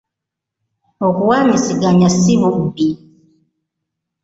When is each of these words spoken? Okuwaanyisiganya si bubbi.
Okuwaanyisiganya 1.07 2.07
si 2.19 2.33
bubbi. 2.41 2.89